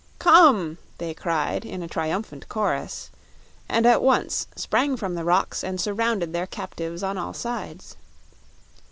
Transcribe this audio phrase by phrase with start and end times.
[0.17, 3.11] "Come!" they cried, in a triumphant chorus,
[3.69, 7.95] and at once sprang from the rocks and surrounded their captives on all sides.